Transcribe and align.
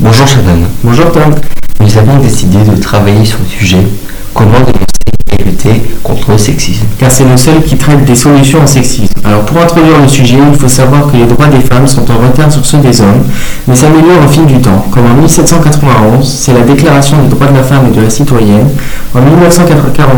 Bonjour 0.00 0.26
Shannon. 0.26 0.66
Bonjour 0.82 1.12
Tom. 1.12 1.34
Nous 1.78 1.96
avons 1.96 2.18
décidé 2.18 2.58
de 2.58 2.74
travailler 2.80 3.24
sur 3.24 3.38
le 3.38 3.46
sujet 3.46 3.86
comment 4.34 4.58
dénoncer 4.58 5.38
et 5.38 5.44
lutter 5.44 5.82
contre 6.02 6.32
le 6.32 6.38
sexisme? 6.38 6.86
Car 6.98 7.10
c'est 7.12 7.24
le 7.24 7.36
seul 7.36 7.62
qui 7.62 7.76
traite 7.76 8.04
des 8.04 8.16
solutions 8.16 8.64
au 8.64 8.66
sexisme. 8.66 9.14
Alors 9.24 9.44
pour 9.44 9.58
introduire 9.58 10.00
le 10.00 10.08
sujet, 10.08 10.38
il 10.52 10.58
faut 10.58 10.68
savoir 10.68 11.06
que 11.06 11.16
les 11.16 11.26
droits 11.26 11.46
des 11.46 11.60
femmes 11.60 11.86
sont 11.86 12.10
en 12.10 12.18
retard 12.26 12.50
sur 12.50 12.66
ceux 12.66 12.78
des 12.78 13.00
hommes, 13.00 13.22
mais 13.68 13.76
s'améliorent 13.76 14.24
au 14.24 14.28
fil 14.28 14.46
du 14.46 14.60
temps. 14.60 14.84
Comme 14.90 15.06
en 15.06 15.14
1791, 15.14 16.28
c'est 16.28 16.52
la 16.52 16.62
Déclaration 16.62 17.22
des 17.22 17.28
droits 17.28 17.46
de 17.46 17.56
la 17.56 17.62
femme 17.62 17.86
et 17.92 17.96
de 17.96 18.00
la 18.00 18.10
citoyenne. 18.10 18.68
En 19.14 19.20
1944, 19.20 20.08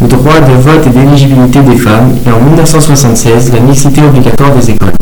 le 0.00 0.06
droit 0.06 0.40
de 0.40 0.52
vote 0.52 0.86
et 0.86 0.90
d'éligibilité 0.90 1.60
des 1.60 1.76
femmes. 1.76 2.16
Et 2.26 2.30
en 2.30 2.40
1976, 2.40 3.52
la 3.52 3.60
mixité 3.60 4.02
obligatoire 4.02 4.54
des 4.54 4.70
écoles. 4.70 4.92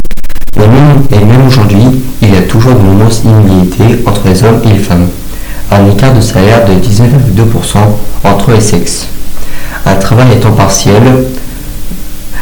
Et 0.57 0.61
même, 0.61 1.03
et 1.11 1.25
même 1.25 1.47
aujourd'hui, 1.47 1.85
il 2.23 2.35
y 2.35 2.37
a 2.37 2.43
toujours 2.43 2.75
de 2.75 2.83
nombreuses 2.83 3.23
inégalités 3.25 4.03
entre 4.07 4.23
les 4.27 4.43
hommes 4.43 4.61
et 4.65 4.73
les 4.73 4.79
femmes. 4.79 5.09
Un 5.71 5.91
écart 5.91 6.15
de 6.15 6.21
salaire 6.21 6.65
de 6.67 6.73
19,2% 6.75 7.79
entre 8.25 8.53
les 8.53 8.61
sexes. 8.61 9.09
Un 9.85 9.97
travail 9.97 10.33
à 10.33 10.37
temps 10.37 10.53
partiel 10.53 11.03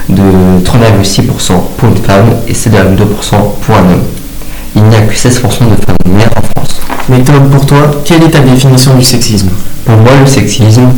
de 0.09 0.23
30,6% 0.65 1.53
pour 1.77 1.89
une 1.89 1.97
femme 1.97 2.27
et 2.47 2.53
7,2% 2.53 3.37
pour 3.61 3.75
un 3.75 3.81
homme. 3.81 4.03
Il 4.77 4.83
n'y 4.85 4.97
a 4.97 5.01
que 5.01 5.15
16% 5.15 5.25
de 5.25 5.85
femmes 5.85 6.17
mères 6.17 6.31
en 6.37 6.61
France. 6.61 6.81
Mais 7.09 7.23
Tom, 7.23 7.49
pour 7.51 7.67
toi, 7.67 7.91
quelle 8.05 8.23
est 8.23 8.31
ta 8.31 8.41
définition 8.41 8.95
du 8.95 9.05
sexisme? 9.05 9.51
Pour 9.85 9.97
moi, 9.97 10.13
le 10.21 10.27
sexisme 10.27 10.91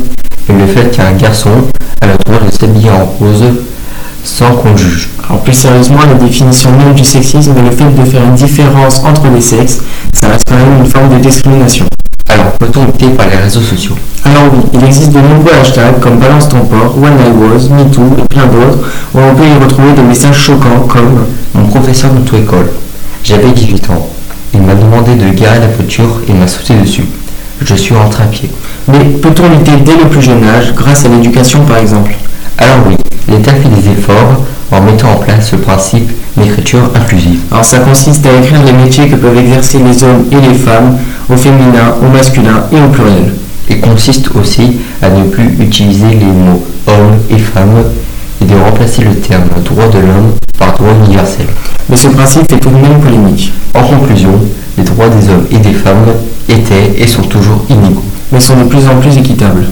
est 0.49 0.53
le 0.53 0.67
fait 0.67 0.91
qu'un 0.95 1.13
garçon 1.13 1.49
a 2.01 2.07
le 2.07 2.13
droit 2.25 2.39
de 2.45 2.51
s'habiller 2.51 2.91
en 2.91 3.05
rose 3.05 3.43
sans 4.23 4.51
qu'on 4.51 4.71
le 4.71 4.77
juge. 4.77 5.09
Alors 5.27 5.41
plus 5.41 5.53
sérieusement, 5.53 5.99
la 6.07 6.13
définition 6.13 6.71
même 6.71 6.93
du 6.93 7.03
sexisme 7.03 7.53
est 7.57 7.61
le 7.61 7.71
fait 7.71 7.89
de 7.89 8.05
faire 8.05 8.23
une 8.23 8.35
différence 8.35 9.03
entre 9.05 9.27
les 9.33 9.41
sexes. 9.41 9.79
Ça 10.13 10.29
reste 10.29 10.47
quand 10.47 10.55
même 10.55 10.79
une 10.79 10.85
forme 10.85 11.09
de 11.09 11.19
discrimination. 11.19 11.85
Alors, 12.29 12.51
peut-on 12.59 12.83
opter 12.83 13.07
par 13.09 13.27
les 13.29 13.37
réseaux 13.37 13.61
sociaux? 13.61 13.95
Alors 14.25 14.43
oui, 14.51 14.59
il 14.73 14.83
existe 14.83 15.11
de 15.11 15.19
nombreux 15.19 15.53
hashtags 15.61 15.99
comme 16.01 16.17
Balance 16.17 16.49
ton 16.49 16.59
port, 16.59 16.97
When 16.97 17.13
I 17.13 17.31
Was, 17.31 17.69
MeToo 17.69 18.17
et 18.19 18.27
plein 18.27 18.45
d'autres, 18.47 18.79
où 19.13 19.19
on 19.19 19.33
peut 19.33 19.47
y 19.47 19.63
retrouver 19.63 19.93
des 19.93 20.01
messages 20.01 20.37
choquants 20.37 20.81
comme 20.87 21.25
Mon 21.53 21.65
professeur 21.67 22.11
d'auto-école, 22.11 22.69
j'avais 23.23 23.51
18 23.51 23.89
ans. 23.91 24.09
Il 24.53 24.61
m'a 24.61 24.75
demandé 24.75 25.15
de 25.15 25.29
garer 25.29 25.59
la 25.59 25.67
voiture 25.67 26.21
et 26.27 26.33
m'a 26.33 26.47
sauté 26.47 26.73
dessus. 26.75 27.05
Je 27.77 27.83
suis 27.83 27.95
rentré 27.95 28.23
à 28.23 28.25
pied. 28.25 28.49
Mais 28.87 28.97
peut-on 28.97 29.49
lutter 29.49 29.77
dès 29.85 29.95
le 29.95 30.09
plus 30.09 30.23
jeune 30.23 30.43
âge, 30.43 30.73
grâce 30.73 31.05
à 31.05 31.09
l'éducation 31.09 31.63
par 31.63 31.77
exemple? 31.77 32.11
Alors 32.57 32.77
oui, 32.87 32.95
l'État 33.29 33.51
fait 33.51 33.69
des 33.69 33.91
efforts 33.91 34.41
en 34.71 34.81
mettant 34.81 35.11
en 35.11 35.17
place 35.17 35.51
le 35.51 35.59
principe 35.59 36.09
d'écriture 36.35 36.89
inclusive. 36.95 37.39
Alors 37.51 37.63
ça 37.63 37.77
consiste 37.77 38.25
à 38.25 38.35
écrire 38.35 38.63
les 38.65 38.73
métiers 38.73 39.07
que 39.07 39.15
peuvent 39.15 39.37
exercer 39.37 39.77
les 39.77 40.03
hommes 40.03 40.25
et 40.31 40.41
les 40.41 40.55
femmes, 40.55 40.97
au 41.29 41.37
féminin, 41.37 41.95
au 42.01 42.11
masculin 42.11 42.63
et 42.71 42.81
au 42.81 42.87
pluriel. 42.87 43.35
Et 43.69 43.77
consiste 43.77 44.31
aussi 44.35 44.77
à 45.03 45.09
ne 45.09 45.25
plus 45.25 45.55
utiliser 45.59 46.09
les 46.09 46.25
mots 46.25 46.65
homme 46.87 47.17
et 47.29 47.37
femme 47.37 47.83
et 48.41 48.45
de 48.45 48.55
remplacer 48.55 49.03
le 49.03 49.13
terme 49.17 49.49
droit 49.63 49.87
de 49.87 49.99
l'homme 49.99 50.33
par 50.57 50.73
droit 50.73 50.93
universel. 51.05 51.45
Mais 51.89 51.95
ce 51.95 52.07
principe 52.07 52.51
est 52.51 52.59
tout 52.59 52.69
de 52.69 52.75
même 52.75 52.99
polémique, 52.99 53.53
En 53.75 53.83
conclusion, 53.83 54.31
les 54.79 54.83
droits 54.83 55.09
des 55.09 55.29
hommes 55.29 55.45
et 55.51 55.59
des 55.59 55.73
femmes 55.73 56.05
étaient 56.49 56.93
et 56.97 57.07
sont 57.07 57.23
toujours 57.23 57.65
inégaux. 57.69 58.03
mais 58.31 58.39
sont 58.39 58.57
de 58.57 58.63
plus 58.63 58.87
en 58.87 58.99
plus 58.99 59.17
équitables. 59.17 59.67